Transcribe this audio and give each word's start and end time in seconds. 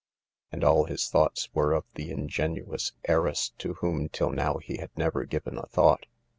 And 0.51 0.63
all 0.63 0.85
his 0.85 1.07
thoughts 1.07 1.47
were 1.53 1.73
of 1.73 1.85
the 1.93 2.09
ingenuous 2.09 2.93
heiress 3.05 3.51
to 3.59 3.75
whom 3.81 4.09
till 4.09 4.31
now 4.31 4.55
he 4.57 4.77
had 4.77 4.89
never 4.97 5.25
given 5.25 5.59
a 5.59 5.67
thought. 5.67 6.07